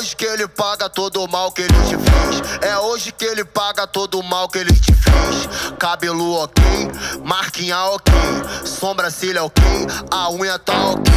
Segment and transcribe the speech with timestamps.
[0.00, 2.62] hoje que ele paga todo o mal que ele te fez.
[2.62, 5.74] É hoje que ele paga todo o mal que ele te fez.
[5.78, 6.64] Cabelo ok,
[7.22, 8.12] marquinha ok,
[8.64, 9.62] sobrancelha ok,
[10.10, 11.12] a unha tá ok.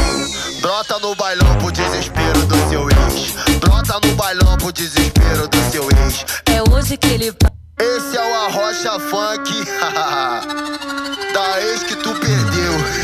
[0.60, 3.58] Brota no bailão pro desespero do seu ex.
[3.58, 6.26] Brota no bailão pro desespero do seu ex.
[6.44, 7.34] É hoje que ele
[7.78, 9.64] Esse é o Arrocha Funk
[11.32, 13.03] da ex que tu perdeu.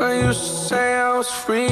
[0.00, 1.68] I used to say I was free.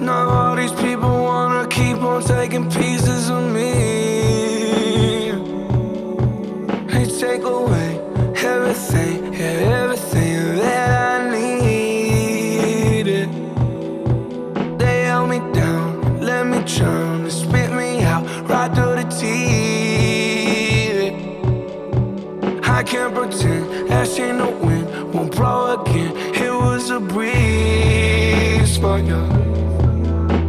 [0.00, 3.69] Now all these people wanna keep on taking pieces of me.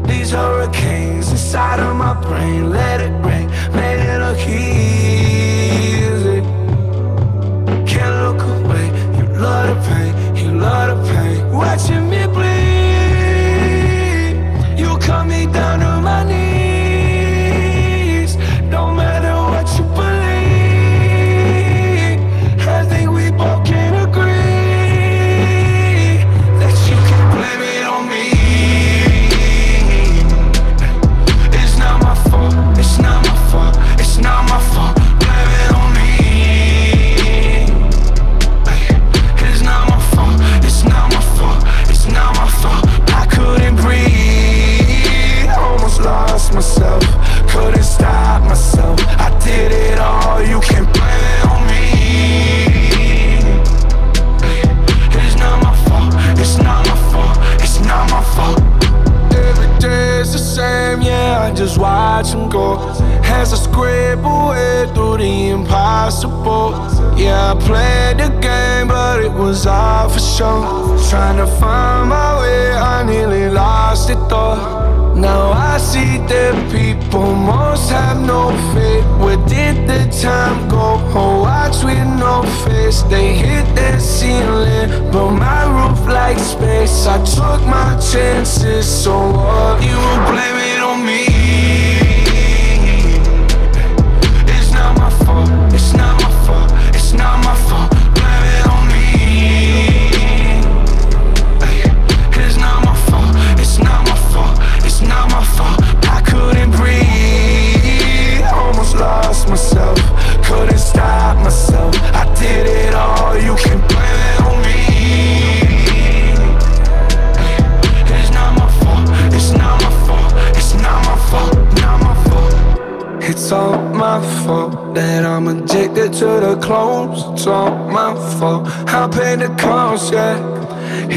[0.07, 3.20] These hurricanes inside of my brain, let it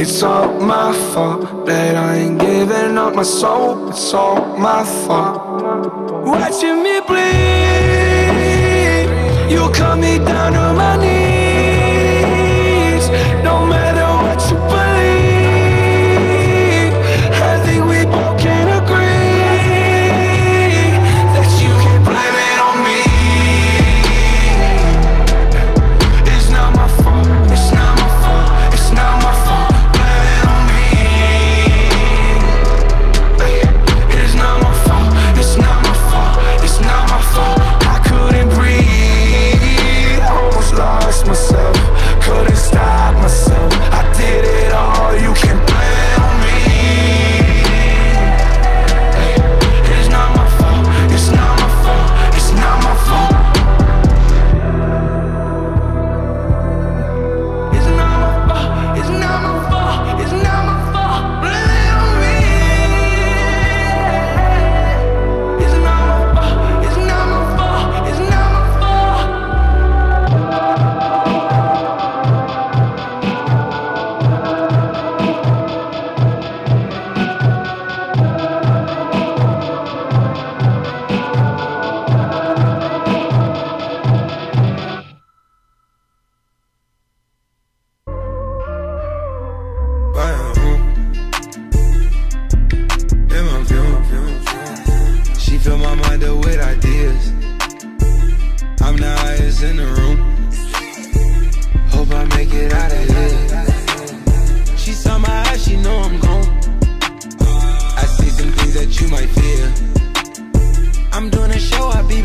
[0.04, 3.88] It's all my fault that I ain't giving up my soul.
[3.88, 5.62] It's all my fault.
[6.26, 8.28] Watching me bleed,
[9.50, 11.23] you cut me down to my knees.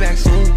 [0.10, 0.49] Jackson.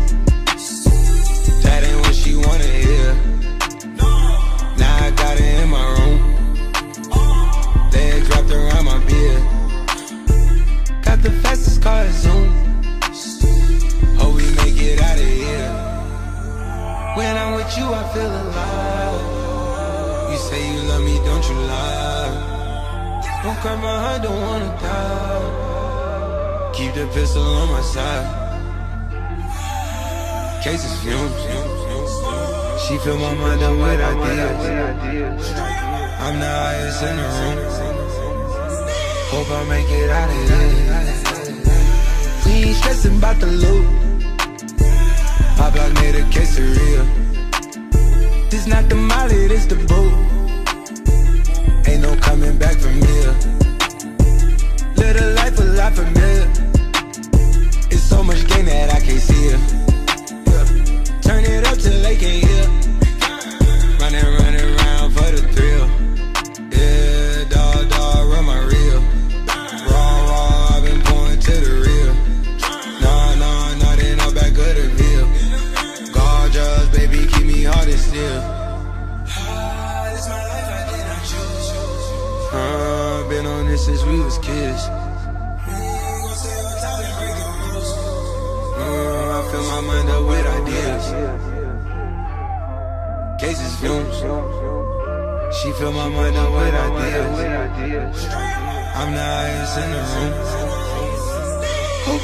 [39.33, 40.69] Hope I make it out of here.
[42.45, 43.87] We ain't stressing about the loot.
[45.57, 47.07] My block made a quesadilla.
[48.51, 50.13] This not the molly, this the boot.
[51.89, 53.33] Ain't no coming back from here.
[55.01, 56.47] Live the life a lot familiar.
[57.91, 59.61] It's so much gain that I can't see it.
[61.23, 62.82] Turn it up till they can't hear.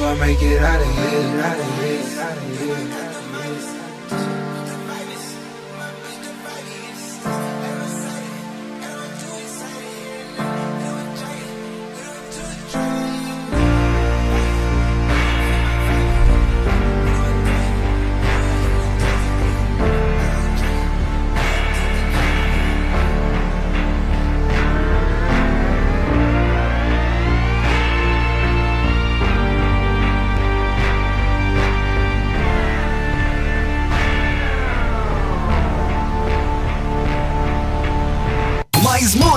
[0.09, 1.41] gonna make it out of here.
[1.41, 2.21] Out of here.
[2.23, 2.98] Out of here.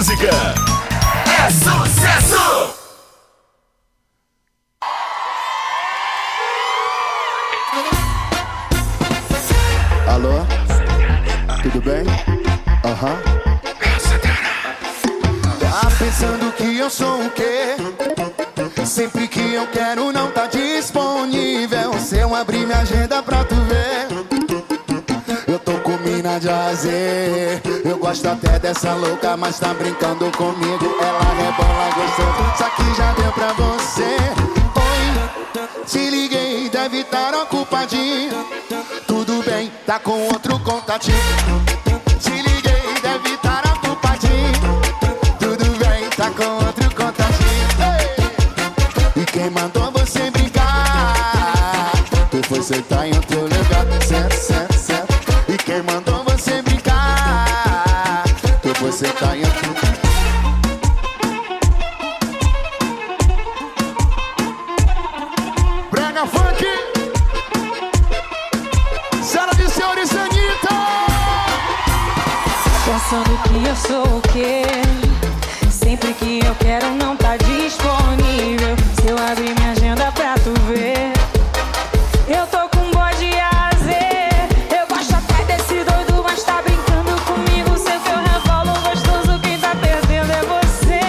[0.02, 0.32] Música
[1.28, 2.74] é sucesso!
[10.08, 10.44] Alô?
[11.62, 12.04] Tudo bem?
[12.84, 13.22] Aham.
[15.60, 17.76] Tá pensando que eu sou o quê?
[18.84, 20.21] Sempre que eu quero não
[27.86, 30.98] Eu gosto até dessa louca, mas tá brincando comigo.
[31.00, 34.18] Ela rebola gostoso, só que já deu pra você.
[34.76, 38.44] Oi, te liguei, deve estar ocupadinho.
[39.06, 41.16] Tudo bem, tá com outro contatinho.
[42.20, 44.82] Te liguei, deve estar ocupadinho.
[45.38, 47.68] Tudo bem, tá com outro contatinho.
[49.16, 51.92] E quem mandou você brincar?
[52.32, 53.41] Tu foi sentar em outro
[73.12, 74.62] Pensando que eu sou o quê?
[75.70, 78.78] Sempre que eu quero não tá disponível.
[78.96, 81.12] Se eu abrir minha agenda pra tu ver,
[82.26, 83.30] eu tô com bode
[83.68, 84.30] azer.
[84.72, 87.78] Eu gosto até desse doido, mas tá brincando comigo.
[87.78, 91.02] Sei que eu revolo gostoso, quem tá perdendo é você.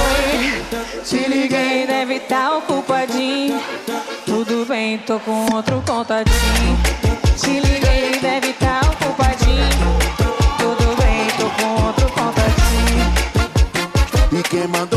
[0.00, 3.60] Oi, te liguei, deve tá ocupadinho.
[4.24, 6.83] Tudo bem, tô com outro contatinho.
[14.64, 14.93] quemando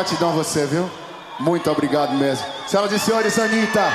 [0.00, 0.90] gratidão a você, viu?
[1.38, 2.46] Muito obrigado mesmo.
[2.66, 3.92] Senhoras e senhores, Anitta.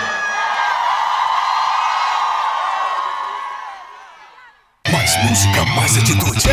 [4.92, 6.48] Mais música, mais atitude.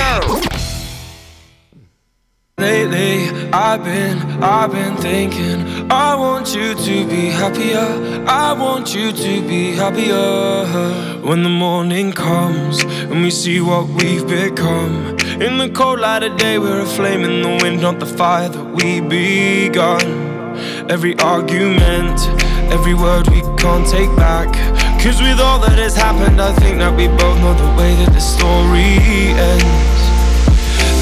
[2.59, 5.72] Lately, I've been, I've been thinking.
[5.91, 8.25] I want you to be happier.
[8.27, 11.21] I want you to be happier.
[11.21, 15.17] When the morning comes and we see what we've become.
[15.41, 18.49] In the cold light of day, we're a flame in the wind, not the fire
[18.49, 20.03] that we begun.
[20.91, 22.21] Every argument,
[22.71, 24.53] every word we can't take back.
[25.03, 28.12] Cause with all that has happened, I think that we both know the way that
[28.12, 28.99] the story
[29.35, 30.03] ends.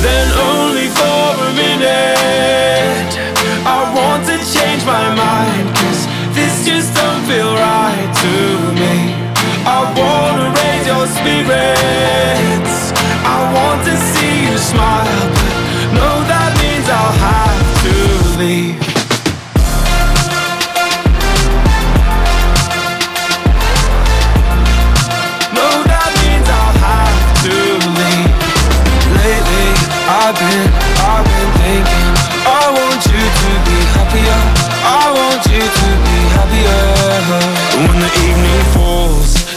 [0.01, 3.11] Then only for a minute
[3.67, 6.03] I want to change my mind Cause
[6.35, 8.35] this just don't feel right to
[8.83, 8.97] me.
[9.67, 12.77] I wanna raise your spirits.
[13.23, 15.55] I want to see you smile But
[15.99, 18.80] no, that means I'll have to leave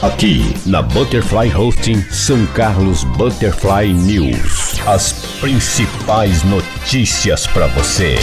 [0.00, 4.78] Aqui na Butterfly Hosting São Carlos Butterfly News.
[4.86, 8.14] As principais notícias para você.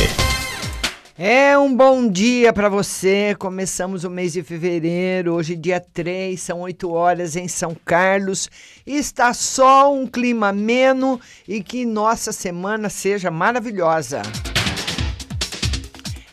[1.17, 3.35] É um bom dia para você.
[3.37, 8.49] Começamos o mês de fevereiro, hoje dia 3, são 8 horas em São Carlos.
[8.87, 14.21] Está só um clima ameno e que nossa semana seja maravilhosa.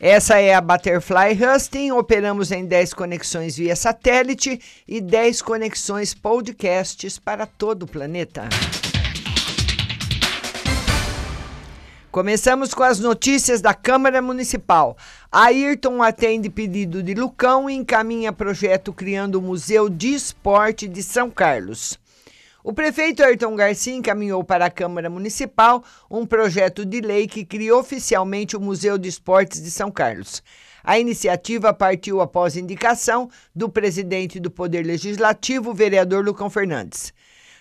[0.04, 1.92] Essa é a Butterfly Husting.
[1.92, 8.48] Operamos em 10 conexões via satélite e 10 conexões podcasts para todo o planeta.
[12.10, 14.96] Começamos com as notícias da Câmara Municipal.
[15.30, 21.30] Ayrton atende pedido de Lucão e encaminha projeto criando o Museu de Esporte de São
[21.30, 21.96] Carlos.
[22.64, 27.76] O prefeito Ayrton Garcia encaminhou para a Câmara Municipal um projeto de lei que cria
[27.76, 30.40] oficialmente o Museu de Esportes de São Carlos.
[30.84, 37.12] A iniciativa partiu após indicação do presidente do Poder Legislativo, vereador Lucão Fernandes.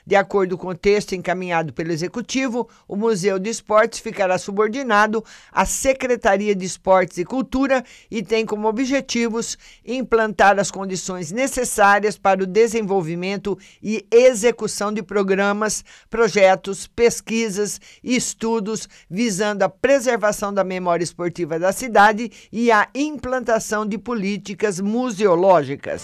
[0.05, 5.65] De acordo com o texto encaminhado pelo Executivo, o Museu de Esportes ficará subordinado à
[5.65, 12.47] Secretaria de Esportes e Cultura e tem como objetivos implantar as condições necessárias para o
[12.47, 21.59] desenvolvimento e execução de programas, projetos, pesquisas e estudos visando a preservação da memória esportiva
[21.59, 26.03] da cidade e a implantação de políticas museológicas.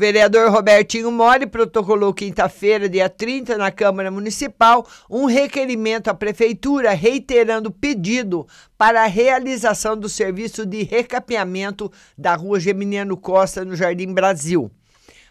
[0.00, 7.70] Vereador Robertinho Mori protocolou quinta-feira, dia 30, na Câmara Municipal, um requerimento à Prefeitura reiterando
[7.70, 8.46] pedido
[8.78, 14.70] para a realização do serviço de recapeamento da rua Geminiano Costa, no Jardim Brasil.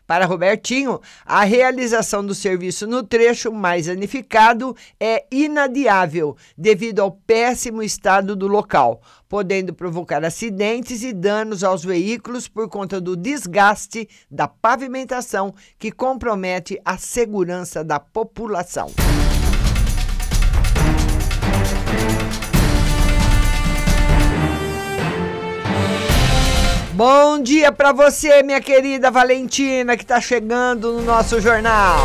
[0.10, 7.84] Para Robertinho, a realização do serviço no trecho mais danificado é inadiável devido ao péssimo
[7.84, 14.48] estado do local, podendo provocar acidentes e danos aos veículos por conta do desgaste da
[14.48, 18.90] pavimentação que compromete a segurança da população.
[27.00, 31.98] Bom dia para você, minha querida Valentina, que está chegando no nosso jornal.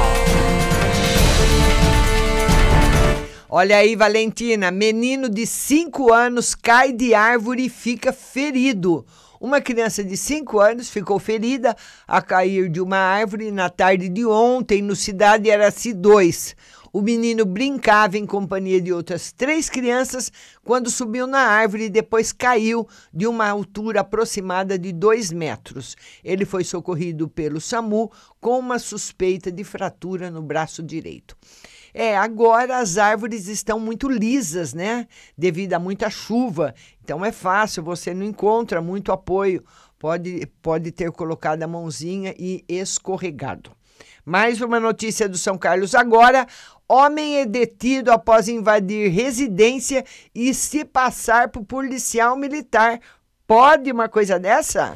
[3.49, 9.05] Olha aí, Valentina, menino de 5 anos cai de árvore e fica ferido.
[9.41, 11.77] Uma criança de 5 anos ficou ferida
[12.07, 16.55] a cair de uma árvore na tarde de ontem no Cidade Araci 2.
[16.95, 20.31] O menino brincava em companhia de outras três crianças
[20.63, 25.97] quando subiu na árvore e depois caiu de uma altura aproximada de dois metros.
[26.23, 31.37] Ele foi socorrido pelo SAMU com uma suspeita de fratura no braço direito.
[31.93, 35.09] É, agora as árvores estão muito lisas, né?
[35.37, 36.77] Devido a muita chuva.
[37.03, 39.65] Então é fácil, você não encontra muito apoio.
[39.99, 43.73] Pode, pode ter colocado a mãozinha e escorregado.
[44.27, 46.47] Mais uma notícia do São Carlos agora.
[46.87, 53.01] Homem é detido após invadir residência e se passar por policial militar.
[53.47, 54.95] Pode uma coisa dessa?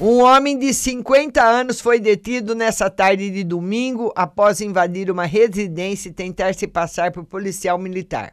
[0.00, 6.08] Um homem de 50 anos foi detido nessa tarde de domingo após invadir uma residência
[6.08, 8.32] e tentar se passar por policial militar.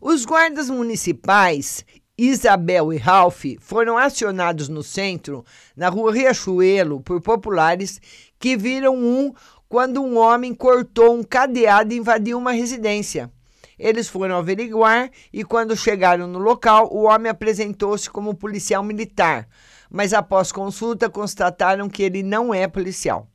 [0.00, 1.84] Os guardas municipais
[2.18, 5.44] Isabel e Ralph foram acionados no centro,
[5.76, 8.00] na rua Riachuelo, por populares
[8.38, 9.32] que viram um
[9.72, 13.32] quando um homem cortou um cadeado e invadiu uma residência.
[13.78, 19.48] Eles foram averiguar e, quando chegaram no local, o homem apresentou-se como policial militar,
[19.90, 23.26] mas após consulta constataram que ele não é policial.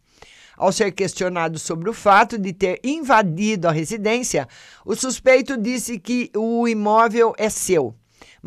[0.56, 4.48] Ao ser questionado sobre o fato de ter invadido a residência,
[4.86, 7.96] o suspeito disse que o imóvel é seu.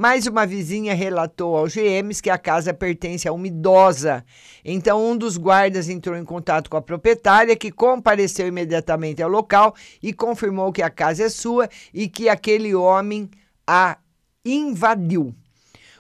[0.01, 4.25] Mas uma vizinha relatou ao GMs que a casa pertence a uma idosa.
[4.65, 9.75] Então, um dos guardas entrou em contato com a proprietária, que compareceu imediatamente ao local
[10.03, 13.29] e confirmou que a casa é sua e que aquele homem
[13.67, 13.99] a
[14.43, 15.35] invadiu.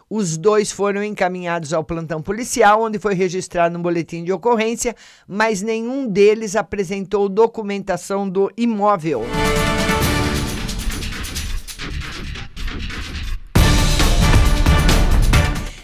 [0.08, 4.96] Os dois foram encaminhados ao plantão policial, onde foi registrado um boletim de ocorrência,
[5.28, 9.26] mas nenhum deles apresentou documentação do imóvel.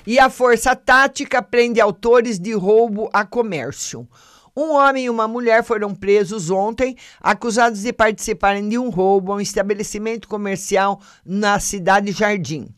[0.06, 4.08] E a Força Tática prende autores de roubo a comércio.
[4.56, 9.36] Um homem e uma mulher foram presos ontem, acusados de participarem de um roubo a
[9.36, 12.68] um estabelecimento comercial na cidade Jardim.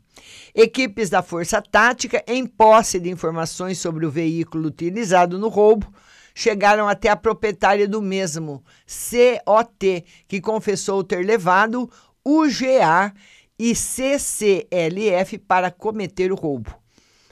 [0.54, 5.86] Equipes da Força Tática, em posse de informações sobre o veículo utilizado no roubo,
[6.34, 11.90] chegaram até a proprietária do mesmo, COT, que confessou ter levado
[12.24, 13.12] UGA
[13.58, 16.87] e CCLF para cometer o roubo.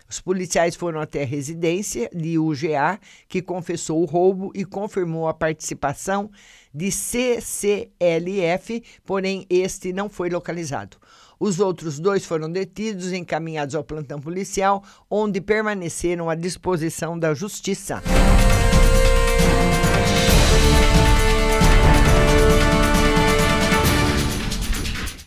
[0.09, 5.35] Os policiais foram até a residência de UGA, que confessou o roubo e confirmou a
[5.35, 6.31] participação
[6.73, 10.97] de CCLF, porém este não foi localizado.
[11.39, 17.35] Os outros dois foram detidos e encaminhados ao plantão policial, onde permaneceram à disposição da
[17.35, 18.03] justiça.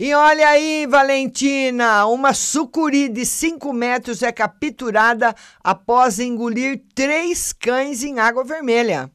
[0.02, 8.02] E olha aí, Valentina, uma sucuri de 5 metros é capturada após engolir três cães
[8.02, 9.12] em água vermelha.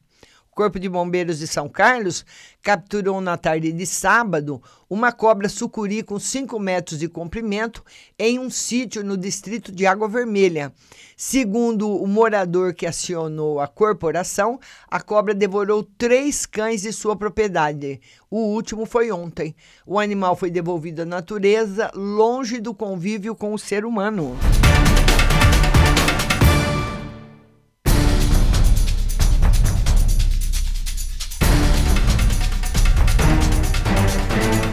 [0.55, 2.25] Corpo de Bombeiros de São Carlos
[2.63, 7.83] capturou na tarde de sábado uma cobra sucuri com 5 metros de comprimento
[8.17, 10.71] em um sítio no distrito de Água Vermelha.
[11.17, 14.57] Segundo o morador que acionou a corporação,
[14.89, 17.99] a cobra devorou três cães de sua propriedade.
[18.31, 19.53] O último foi ontem.
[19.85, 24.37] O animal foi devolvido à natureza, longe do convívio com o ser humano.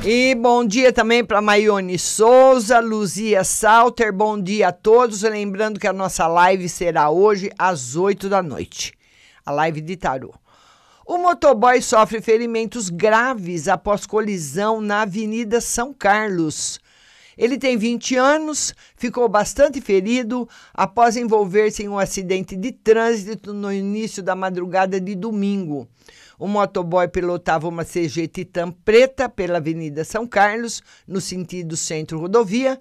[0.05, 5.23] E bom dia também para Maione Souza, Luzia Salter, bom dia a todos.
[5.23, 8.93] Lembrando que a nossa live será hoje às 8 da noite
[9.47, 10.35] a live de tarô.
[11.07, 16.81] O motoboy sofre ferimentos graves após colisão na Avenida São Carlos.
[17.38, 23.73] Ele tem 20 anos, ficou bastante ferido após envolver-se em um acidente de trânsito no
[23.73, 25.88] início da madrugada de domingo.
[26.43, 32.81] O motoboy pilotava uma CG Titan preta pela Avenida São Carlos, no sentido centro-rodovia,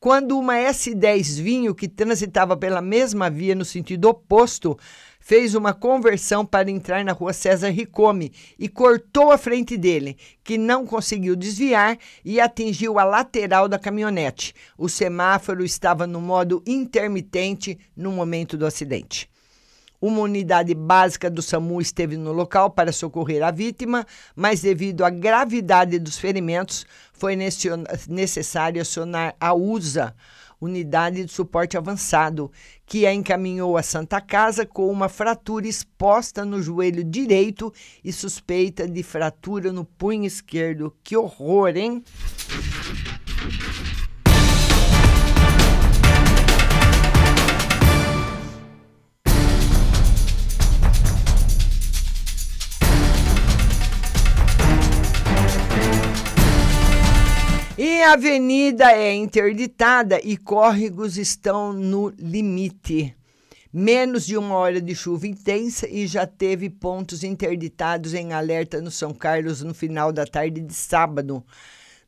[0.00, 4.76] quando uma S10 Vinho, que transitava pela mesma via no sentido oposto,
[5.20, 10.58] fez uma conversão para entrar na rua César Ricome e cortou a frente dele, que
[10.58, 14.52] não conseguiu desviar e atingiu a lateral da caminhonete.
[14.76, 19.30] O semáforo estava no modo intermitente no momento do acidente.
[20.00, 25.10] Uma unidade básica do SAMU esteve no local para socorrer a vítima, mas devido à
[25.10, 30.14] gravidade dos ferimentos, foi necessário acionar a USA,
[30.58, 32.50] Unidade de Suporte Avançado,
[32.86, 37.70] que a encaminhou à Santa Casa com uma fratura exposta no joelho direito
[38.02, 40.96] e suspeita de fratura no punho esquerdo.
[41.04, 42.02] Que horror, hein?
[58.02, 63.14] A avenida é interditada e córregos estão no limite.
[63.72, 68.90] Menos de uma hora de chuva intensa e já teve pontos interditados em alerta no
[68.90, 71.44] São Carlos no final da tarde de sábado.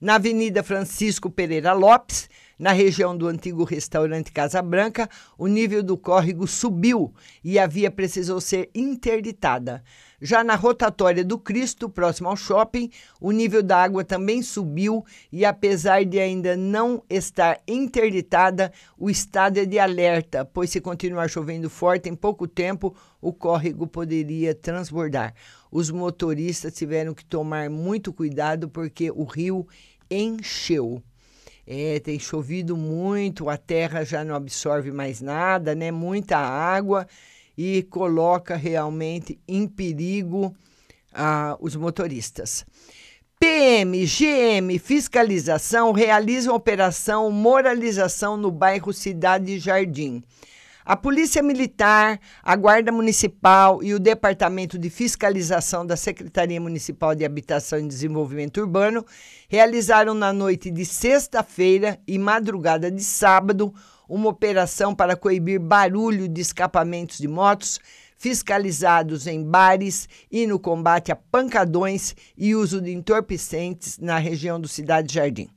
[0.01, 2.29] Na Avenida Francisco Pereira Lopes,
[2.59, 7.13] na região do antigo restaurante Casa Branca, o nível do córrego subiu
[7.45, 9.85] e a via precisou ser interditada.
[10.25, 12.89] Já na rotatória do Cristo, próximo ao shopping,
[13.21, 19.59] o nível da água também subiu e, apesar de ainda não estar interditada, o estado
[19.59, 25.35] é de alerta, pois se continuar chovendo forte em pouco tempo, o córrego poderia transbordar.
[25.73, 29.67] Os motoristas tiveram que tomar muito cuidado porque o rio
[30.09, 31.03] encheu.
[31.67, 35.91] É, tem chovido muito, a terra já não absorve mais nada, né?
[35.91, 37.09] Muita água
[37.57, 40.55] e coloca realmente em perigo
[41.13, 42.65] ah, os motoristas.
[43.39, 50.23] PM, GM, Fiscalização realizam operação Moralização no bairro Cidade Jardim.
[50.85, 57.25] A Polícia Militar, a Guarda Municipal e o Departamento de Fiscalização da Secretaria Municipal de
[57.25, 59.05] Habitação e Desenvolvimento Urbano
[59.49, 63.73] realizaram na noite de sexta-feira e madrugada de sábado
[64.13, 67.81] uma operação para coibir barulho de escapamentos de motos
[68.15, 74.69] fiscalizados em bares e no combate a pancadões e uso de entorpecentes na região do
[74.69, 75.49] Cidade Jardim.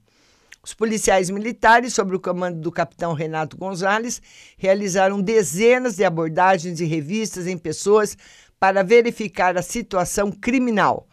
[0.63, 4.21] Os policiais militares, sob o comando do capitão Renato Gonzalez,
[4.57, 8.17] realizaram dezenas de abordagens e revistas em pessoas
[8.57, 11.09] para verificar a situação criminal,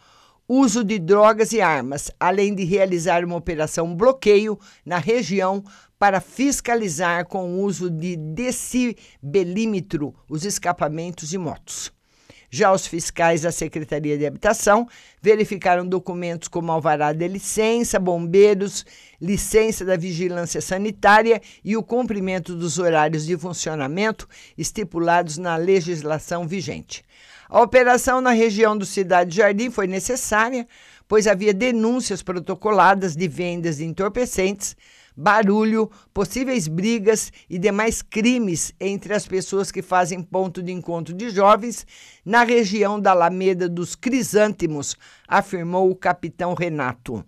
[0.47, 5.61] uso de drogas e armas, além de realizar uma operação bloqueio na região
[6.03, 11.93] para fiscalizar com o uso de decibelímetro os escapamentos de motos.
[12.49, 14.85] Já os fiscais da Secretaria de Habitação
[15.21, 18.85] verificaram documentos como alvará de licença, bombeiros,
[19.21, 27.01] licença da vigilância sanitária e o cumprimento dos horários de funcionamento estipulados na legislação vigente.
[27.47, 30.67] A operação na região do Cidade Jardim foi necessária,
[31.07, 34.75] pois havia denúncias protocoladas de vendas de entorpecentes
[35.15, 41.29] barulho, possíveis brigas e demais crimes entre as pessoas que fazem ponto de encontro de
[41.29, 41.85] jovens
[42.25, 44.95] na região da Alameda dos Crisântemos,
[45.27, 47.23] afirmou o capitão Renato.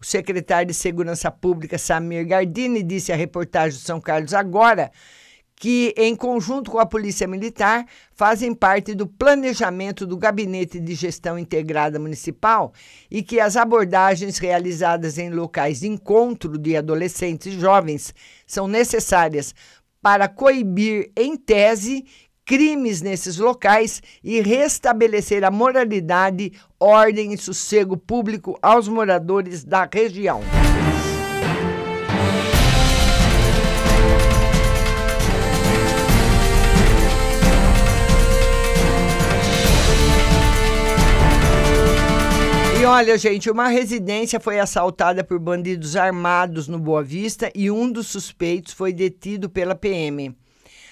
[0.00, 4.90] O secretário de Segurança Pública, Samir Gardini, disse à reportagem do São Carlos Agora
[5.60, 11.38] que, em conjunto com a Polícia Militar, fazem parte do planejamento do Gabinete de Gestão
[11.38, 12.72] Integrada Municipal
[13.10, 18.14] e que as abordagens realizadas em locais de encontro de adolescentes e jovens
[18.46, 19.54] são necessárias
[20.00, 22.06] para coibir, em tese,
[22.46, 30.40] crimes nesses locais e restabelecer a moralidade, ordem e sossego público aos moradores da região.
[42.90, 48.08] Olha, gente, uma residência foi assaltada por bandidos armados no Boa Vista e um dos
[48.08, 50.36] suspeitos foi detido pela PM.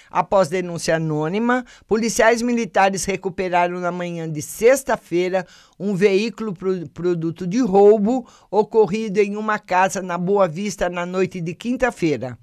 [0.09, 5.45] Após denúncia anônima, policiais militares recuperaram na manhã de sexta-feira
[5.77, 11.41] um veículo pro, produto de roubo ocorrido em uma casa na Boa Vista na noite
[11.41, 12.39] de quinta-feira.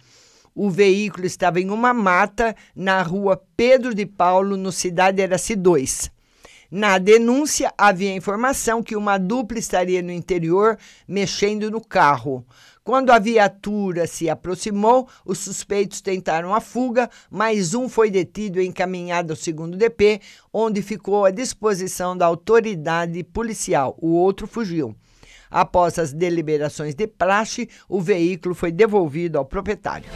[0.54, 6.14] O veículo estava em uma mata na rua Pedro de Paulo, no Cidade Eraci 2.
[6.70, 10.76] Na denúncia, havia informação que uma dupla estaria no interior
[11.06, 12.44] mexendo no carro.
[12.82, 18.66] Quando a viatura se aproximou, os suspeitos tentaram a fuga, mas um foi detido e
[18.66, 20.20] encaminhado ao segundo DP,
[20.52, 23.96] onde ficou à disposição da autoridade policial.
[24.00, 24.94] O outro fugiu.
[25.50, 30.08] Após as deliberações de praxe, o veículo foi devolvido ao proprietário.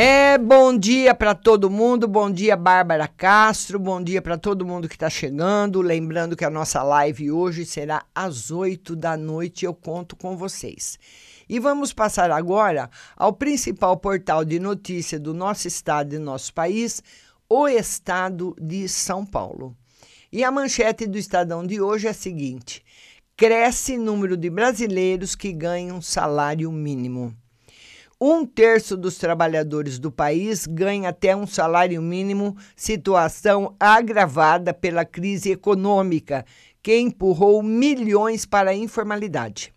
[0.00, 4.88] É, bom dia para todo mundo, bom dia Bárbara Castro, bom dia para todo mundo
[4.88, 5.82] que está chegando.
[5.82, 11.00] Lembrando que a nossa live hoje será às 8 da noite, eu conto com vocês.
[11.48, 17.02] E vamos passar agora ao principal portal de notícia do nosso estado e nosso país,
[17.50, 19.76] o estado de São Paulo.
[20.30, 22.84] E a manchete do Estadão de hoje é a seguinte:
[23.36, 27.34] cresce número de brasileiros que ganham salário mínimo.
[28.20, 35.52] Um terço dos trabalhadores do país ganha até um salário mínimo, situação agravada pela crise
[35.52, 36.44] econômica,
[36.82, 39.72] que empurrou milhões para a informalidade.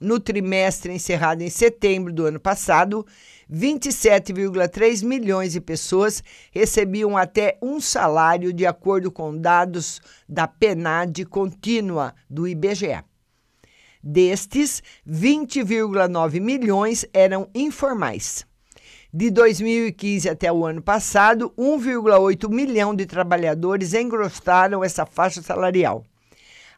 [0.00, 3.06] No trimestre encerrado em setembro do ano passado,
[3.52, 12.14] 27,3 milhões de pessoas recebiam até um salário, de acordo com dados da PNAD contínua
[12.30, 13.04] do IBGE.
[14.06, 18.44] Destes, 20,9 milhões eram informais.
[19.10, 26.04] De 2015 até o ano passado, 1,8 milhão de trabalhadores engrossaram essa faixa salarial.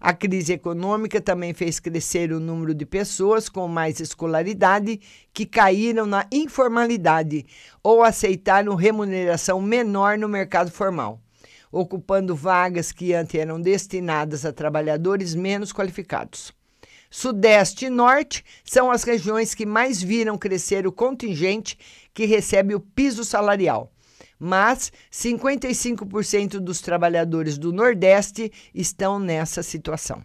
[0.00, 5.00] A crise econômica também fez crescer o número de pessoas com mais escolaridade
[5.34, 7.44] que caíram na informalidade
[7.82, 11.20] ou aceitaram remuneração menor no mercado formal,
[11.72, 16.54] ocupando vagas que antes eram destinadas a trabalhadores menos qualificados.
[17.18, 21.78] Sudeste e Norte são as regiões que mais viram crescer o contingente
[22.12, 23.90] que recebe o piso salarial.
[24.38, 30.22] mas 55% dos trabalhadores do Nordeste estão nessa situação.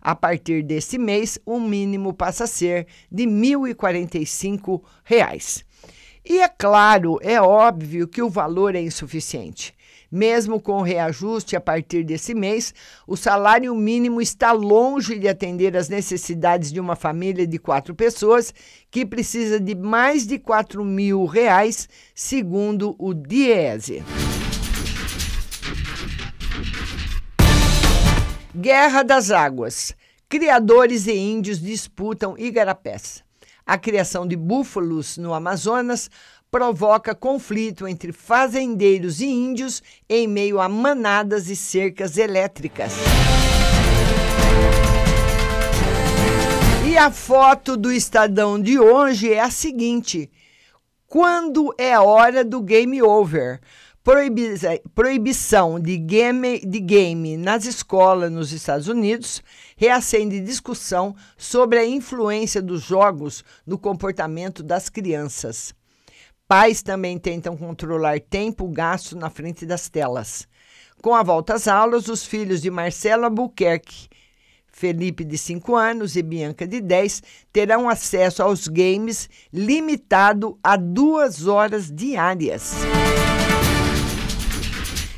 [0.00, 5.64] A partir desse mês, o mínimo passa a ser de 1.045 reais.
[6.24, 9.72] E é claro, é óbvio que o valor é insuficiente.
[10.14, 12.72] Mesmo com reajuste a partir desse mês,
[13.04, 18.54] o salário mínimo está longe de atender às necessidades de uma família de quatro pessoas
[18.92, 24.04] que precisa de mais de 4 mil reais, segundo o Diese.
[28.54, 29.96] Guerra das Águas.
[30.28, 33.24] Criadores e índios disputam igarapés.
[33.66, 36.10] A criação de búfalos no Amazonas
[36.54, 42.92] provoca conflito entre fazendeiros e índios em meio a manadas e cercas elétricas.
[46.88, 50.30] E a foto do Estadão de hoje é a seguinte:
[51.08, 53.58] quando é hora do game over?
[54.94, 59.42] proibição de game, de game nas escolas nos Estados Unidos
[59.76, 65.74] reacende discussão sobre a influência dos jogos no comportamento das crianças.
[66.46, 70.46] Pais também tentam controlar tempo gasto na frente das telas.
[71.00, 74.08] Com a volta às aulas, os filhos de Marcelo Albuquerque,
[74.68, 81.46] Felipe, de 5 anos, e Bianca, de 10, terão acesso aos games limitado a duas
[81.46, 82.74] horas diárias.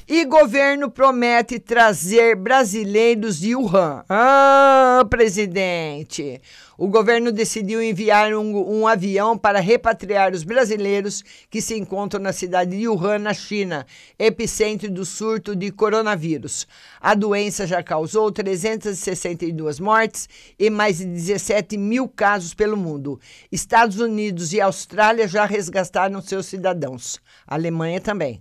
[0.09, 4.05] E governo promete trazer brasileiros de Wuhan.
[4.09, 6.41] Ah, presidente!
[6.79, 12.33] O governo decidiu enviar um, um, avião para repatriar os brasileiros que se encontram na
[12.33, 13.85] cidade de Wuhan, na China,
[14.17, 16.69] epicentro do surto de coronavírus.
[17.01, 23.19] A doença já causou 362 mortes e mais de 17 mil casos pelo mundo.
[23.51, 27.21] Estados Unidos e Austrália já resgataram seus cidadãos.
[27.45, 28.41] A Alemanha também.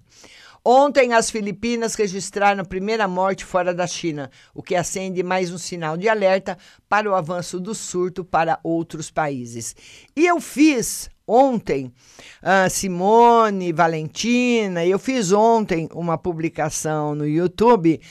[0.67, 5.59] Ontem, as Filipinas registraram a primeira morte fora da China, o que acende mais um
[5.59, 6.57] sinal de alerta
[6.89, 9.75] para o avanço do surto para outros países.
[10.15, 11.93] E eu fiz ontem,
[12.41, 18.01] uh, Simone, Valentina, eu fiz ontem uma publicação no YouTube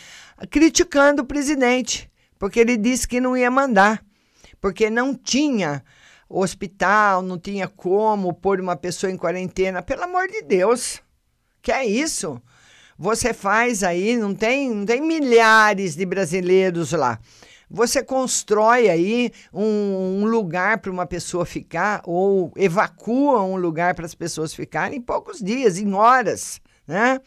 [0.48, 4.00] criticando o presidente, porque ele disse que não ia mandar,
[4.60, 5.82] porque não tinha
[6.28, 9.82] hospital, não tinha como pôr uma pessoa em quarentena.
[9.82, 11.02] Pelo amor de Deus.
[11.64, 12.42] Que é isso?
[12.98, 17.18] Você faz aí, não tem, não tem milhares de brasileiros lá.
[17.70, 24.04] Você constrói aí um, um lugar para uma pessoa ficar ou evacua um lugar para
[24.04, 27.18] as pessoas ficarem em poucos dias, em horas, né?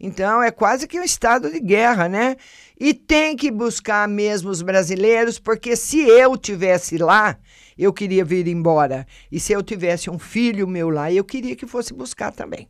[0.00, 2.34] Então é quase que um estado de guerra, né?
[2.76, 7.38] E tem que buscar mesmo os brasileiros, porque se eu tivesse lá,
[7.78, 9.06] eu queria vir embora.
[9.30, 12.68] E se eu tivesse um filho meu lá, eu queria que fosse buscar também.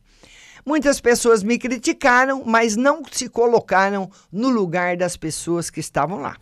[0.67, 6.37] Muitas pessoas me criticaram, mas não se colocaram no lugar das pessoas que estavam lá.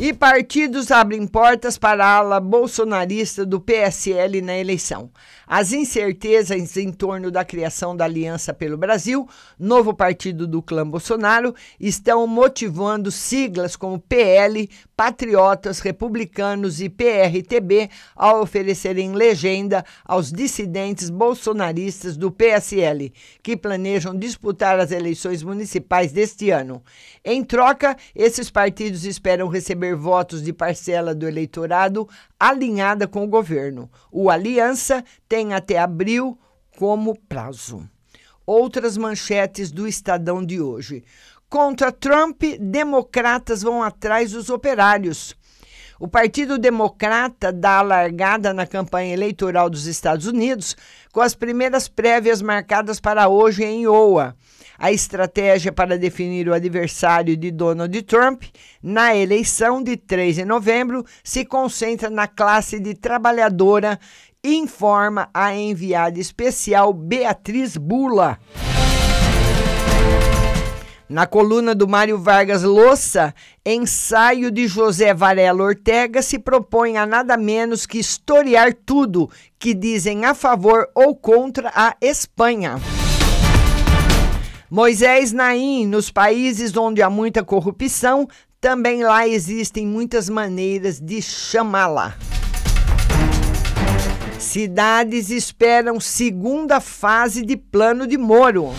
[0.00, 5.10] E partidos abrem portas para a ala bolsonarista do PSL na eleição.
[5.46, 9.28] As incertezas em torno da criação da Aliança pelo Brasil,
[9.58, 18.34] novo partido do clã Bolsonaro, estão motivando siglas como PL, Patriotas, Republicanos e PRTB a
[18.38, 26.82] oferecerem legenda aos dissidentes bolsonaristas do PSL, que planejam disputar as eleições municipais deste ano.
[27.24, 33.90] Em troca, esses partidos esperam receber votos de parcela do eleitorado alinhada com o governo.
[34.12, 35.02] O Aliança
[35.34, 36.38] tem até abril
[36.78, 37.82] como prazo.
[38.46, 41.02] Outras manchetes do Estadão de hoje.
[41.48, 45.34] Contra Trump, democratas vão atrás dos operários.
[45.98, 50.76] O Partido Democrata dá a largada na campanha eleitoral dos Estados Unidos,
[51.12, 54.36] com as primeiras prévias marcadas para hoje em Iowa.
[54.78, 58.42] A estratégia para definir o adversário de Donald Trump
[58.80, 63.98] na eleição de 3 de novembro se concentra na classe de trabalhadora,
[64.44, 68.38] informa a enviada especial Beatriz Bula.
[71.08, 73.34] Na coluna do Mário Vargas Louça,
[73.64, 80.24] ensaio de José Varela Ortega se propõe a nada menos que historiar tudo que dizem
[80.24, 82.76] a favor ou contra a Espanha.
[84.70, 88.26] Moisés Naim, nos países onde há muita corrupção,
[88.60, 92.16] também lá existem muitas maneiras de chamá-la.
[94.44, 98.72] Cidades esperam segunda fase de plano de Moro.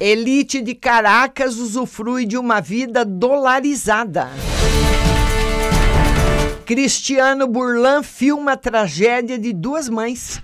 [0.00, 4.30] Elite de Caracas usufrui de uma vida dolarizada.
[6.64, 10.42] Cristiano Burlan filma a tragédia de duas mães.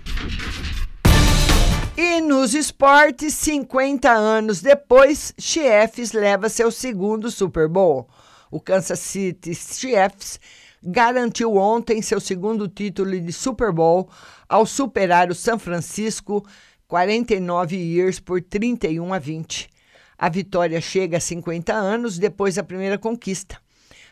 [1.96, 8.06] E nos esportes, 50 anos depois, Chiefs leva seu segundo Super Bowl.
[8.50, 10.38] O Kansas City Chiefs
[10.84, 14.08] garantiu ontem seu segundo título de Super Bowl
[14.48, 16.44] ao superar o San Francisco
[16.86, 19.70] 49 years por 31 a 20.
[20.18, 23.58] A vitória chega a 50 anos depois da primeira conquista.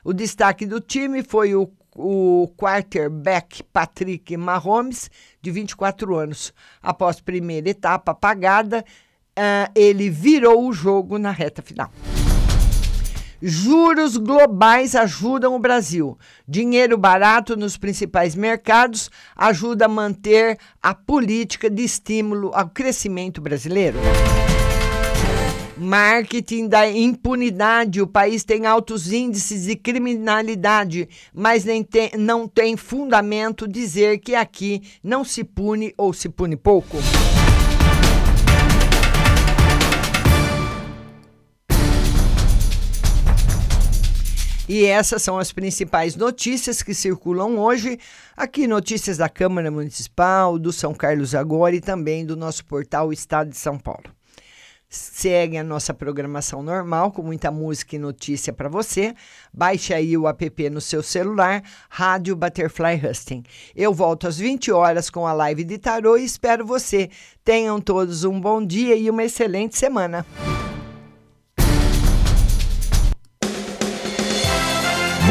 [0.02, 5.10] O destaque do time foi o, o quarterback Patrick Mahomes,
[5.40, 6.52] de 24 anos.
[6.82, 8.84] Após primeira etapa apagada,
[9.38, 11.92] uh, ele virou o jogo na reta final.
[13.44, 16.16] Juros globais ajudam o Brasil.
[16.46, 23.98] Dinheiro barato nos principais mercados ajuda a manter a política de estímulo ao crescimento brasileiro.
[25.76, 28.00] Marketing da impunidade.
[28.00, 34.36] O país tem altos índices de criminalidade, mas nem tem, não tem fundamento dizer que
[34.36, 36.96] aqui não se pune ou se pune pouco.
[44.68, 47.98] E essas são as principais notícias que circulam hoje
[48.36, 53.50] aqui, notícias da Câmara Municipal, do São Carlos Agora e também do nosso portal Estado
[53.50, 54.04] de São Paulo.
[54.88, 59.14] Segue a nossa programação normal, com muita música e notícia para você.
[59.52, 63.42] Baixe aí o app no seu celular, Rádio Butterfly Husting.
[63.74, 67.08] Eu volto às 20 horas com a live de tarô e espero você.
[67.42, 70.26] Tenham todos um bom dia e uma excelente semana.